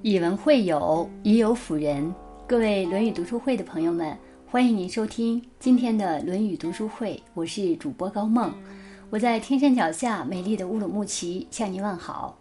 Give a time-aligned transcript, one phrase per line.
[0.00, 2.14] 以文会友，以友辅仁。
[2.46, 4.16] 各位《论语》读书会的朋友们，
[4.46, 7.20] 欢迎您收听今天的《论语》读书会。
[7.34, 8.54] 我是主播高梦，
[9.10, 12.38] 我在天山脚下美丽的乌鲁木齐向您问好。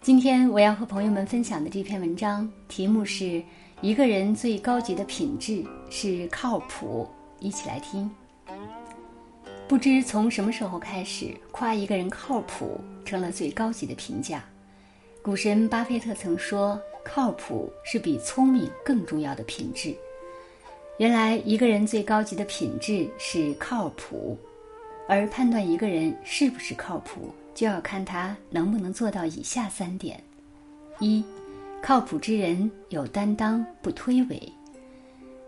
[0.00, 3.42] 今天我要和朋友们分享的这篇文章题目是
[3.82, 7.06] “一个人最高级的品质是靠谱”。
[7.38, 8.10] 一起来听。
[9.68, 14.42] 不知从什么时候开始，夸一个人靠谱成了最高级的评价。
[15.28, 19.94] 股神巴菲特曾说：“靠谱是比聪明更重要的品质。”
[20.96, 24.38] 原来，一个人最高级的品质是靠谱，
[25.06, 30.18] 而判断一个人是不是靠谱，就要看他能不能做到以下三点：
[30.98, 31.22] 一、
[31.82, 34.50] 靠谱之人有担当，不推诿，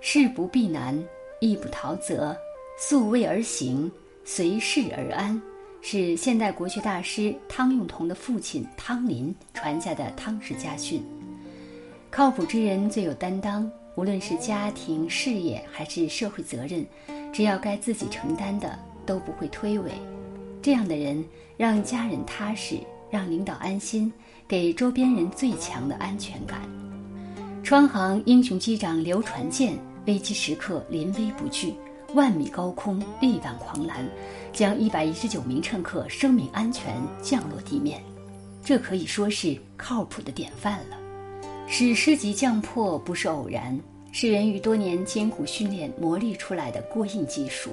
[0.03, 0.95] 事不避难，
[1.41, 2.37] 义不逃责，
[2.79, 3.91] 素位而行，
[4.27, 5.41] 随事而安。
[5.83, 11.03] 是现代国学大师汤用彤的父亲汤林传下的汤氏家训。
[12.11, 16.85] 靠谱之人最有担当，无论是家庭、事业还是社会责任，
[17.33, 19.91] 只要该自己承担的，都不会推诿。
[20.61, 21.25] 这样的人
[21.57, 22.79] 让家人踏实，
[23.11, 24.13] 让领导安心，
[24.47, 26.61] 给周边人最强的安全感。
[27.63, 31.73] 川航英雄机长刘传健，危机时刻临危不惧。
[32.15, 34.09] 万米高空力挽狂澜，
[34.53, 38.03] 将一百一十九名乘客生命安全降落地面，
[38.65, 40.97] 这可以说是靠谱的典范了。
[41.69, 43.79] 史诗级降魄不是偶然，
[44.11, 47.71] 是源于多年艰苦训练磨砺出来的过硬技术，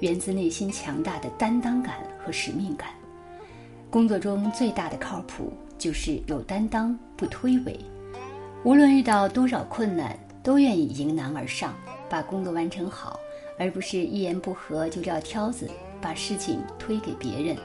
[0.00, 2.88] 源自内心强大的担当感和使命感。
[3.90, 7.76] 工作中最大的靠谱就是有担当，不推诿，
[8.64, 11.74] 无论遇到多少困难，都愿意迎难而上，
[12.08, 13.20] 把工作完成好。
[13.58, 17.56] 而不是一言不合就撂挑子，把事情推给别人。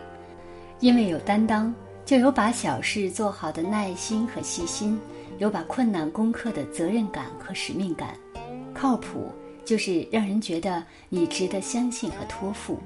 [0.79, 1.73] 因为有担当，
[2.05, 4.99] 就有把小事做好的耐心和细心，
[5.39, 8.15] 有把困难攻克的责任感和使命感。
[8.73, 9.31] 靠谱
[9.65, 12.80] 就是让人觉得你值得相信和托付，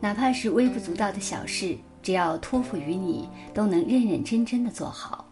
[0.00, 5.26] 哪怕是微不足道的小事，只要托付于你，都能认认真真的做好。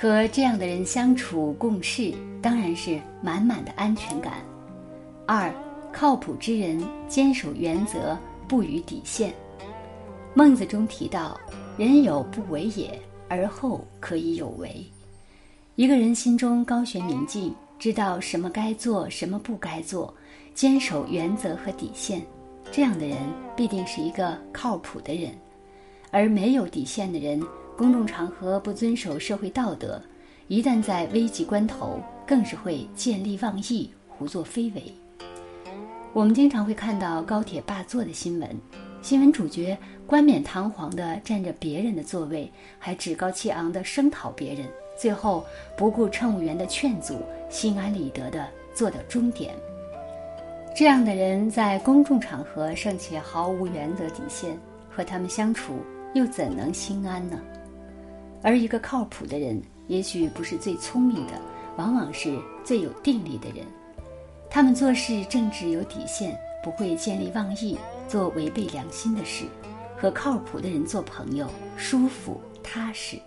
[0.00, 4.34] 和这样的人相处共事，当然是满满的安全感。
[5.26, 5.52] 二。
[5.92, 9.32] 靠谱之人坚守原则，不逾底线。
[10.34, 11.38] 孟子中提到
[11.76, 12.98] ：“人有不为也，
[13.28, 14.84] 而后可以有为。”
[15.76, 20.12] 一个人心中高悬明镜，知道什么该做，什么不该做，
[20.54, 22.22] 坚守原则和底线，
[22.70, 23.16] 这样的人
[23.54, 25.30] 必定是一个靠谱的人。
[26.10, 27.42] 而没有底线的人，
[27.76, 30.00] 公众场合不遵守社会道德，
[30.48, 34.94] 一旦在危急关头，更是会见利忘义，胡作非为。
[36.14, 38.46] 我们经常会看到高铁霸座的新闻，
[39.00, 45.42] 新闻主角冠冕堂皇地占着别人的座位，还趾高气昂地声讨别人，最后
[45.74, 49.54] 不顾乘务员的劝阻，心安理得地坐到终点。
[50.76, 54.54] 这样的人在公众场合尚且毫无原则底线，
[54.90, 55.78] 和他们相处
[56.12, 57.40] 又怎能心安呢？
[58.42, 59.58] 而一个靠谱的人，
[59.88, 61.32] 也许不是最聪明的，
[61.78, 63.64] 往往是最有定力的人。
[64.54, 69.46] 他们做事正直有底线，不会见利忘义，做违背良心的事。
[69.96, 73.18] 和靠谱的人做朋友，舒服踏实。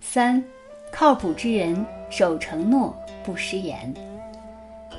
[0.00, 0.42] 三，
[0.90, 3.92] 靠谱之人守承诺不失言。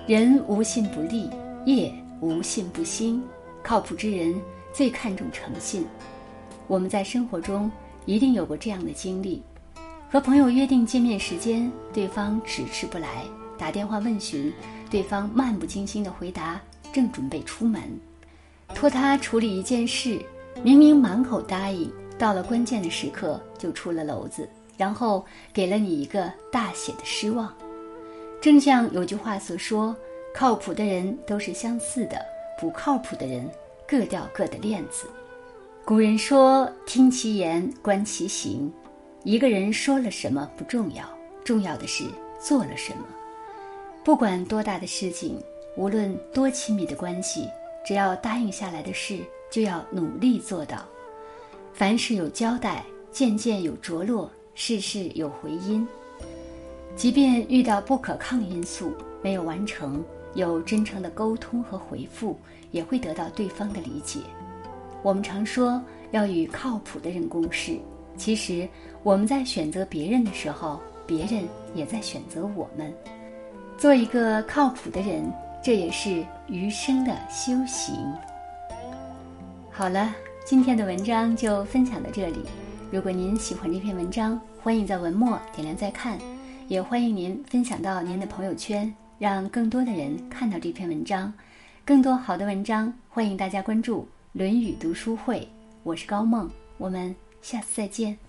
[0.05, 1.27] 人无信不立，
[1.65, 3.19] 业无信不兴。
[3.63, 4.39] 靠谱之人
[4.71, 5.83] 最看重诚信。
[6.67, 7.71] 我们在生活中
[8.05, 9.41] 一定有过这样的经历：
[10.11, 13.23] 和朋友约定见面时间，对方迟迟不来，
[13.59, 14.51] 打电话问询。
[14.89, 16.59] 对方漫不经心的回答
[16.91, 17.79] ：“正准备出门，
[18.73, 20.19] 托他处理一件事，
[20.63, 27.53] 明明满口答应，到了关键的时刻就出了篓子，然后给了你一个大写的失望。”
[28.41, 29.95] 正像有句话所说
[30.33, 32.19] ：“靠谱的人都是相似的，
[32.59, 33.47] 不靠谱的人
[33.87, 35.05] 各掉各的链子。”
[35.85, 38.73] 古人说：“听其言，观其行。”
[39.23, 41.03] 一个人说了什么不重要，
[41.43, 42.05] 重要的是
[42.41, 43.05] 做了什么。
[44.09, 45.39] 不管多大的事情，
[45.75, 47.47] 无论多亲密的关系，
[47.85, 49.19] 只要答应下来的事，
[49.51, 50.83] 就要努力做到。
[51.73, 55.87] 凡事有交代，件件有着落，事事有回音。
[56.95, 58.91] 即便遇到不可抗因素
[59.21, 60.03] 没有完成，
[60.33, 62.35] 有真诚的沟通和回复，
[62.71, 64.21] 也会得到对方的理解。
[65.03, 65.79] 我们常说
[66.09, 67.77] 要与靠谱的人共事，
[68.17, 68.67] 其实
[69.03, 72.91] 我们在选择别人的时候，别人也在选择我们。
[73.79, 75.31] 做一个靠谱的人，
[75.63, 77.95] 这也是余生的修行。
[79.71, 80.13] 好了，
[80.45, 82.41] 今天的文章就分享到这里。
[82.91, 86.19] 如果您喜欢这篇文章，欢迎在文末点亮再看，
[86.67, 91.31] 也欢迎您分享到您的朋友圈，让更多的人看到这篇文章。
[91.85, 94.01] 更多好的文章，欢迎大家关注
[94.33, 95.39] 《论语读书会》。
[95.83, 98.28] 我是高梦，我们下次再见。